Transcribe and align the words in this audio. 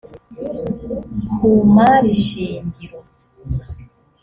ku 1.33 1.49
mari 1.75 2.11
shingiro 2.23 2.97